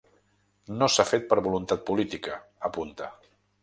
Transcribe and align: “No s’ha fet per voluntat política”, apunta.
“No 0.77 0.87
s’ha 0.93 1.05
fet 1.11 1.29
per 1.33 1.39
voluntat 1.51 1.87
política”, 1.93 2.43
apunta. 2.73 3.17